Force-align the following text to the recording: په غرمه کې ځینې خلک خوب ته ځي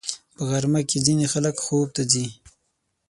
په 0.35 0.41
غرمه 0.49 0.81
کې 0.89 0.97
ځینې 1.05 1.25
خلک 1.33 1.55
خوب 1.65 1.87
ته 1.95 2.03
ځي 2.11 2.25